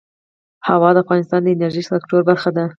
هوا 0.67 0.89
د 0.93 0.97
افغانستان 1.03 1.41
د 1.43 1.47
انرژۍ 1.55 1.83
سکتور 1.91 2.21
برخه 2.29 2.49
ده. 2.57 2.65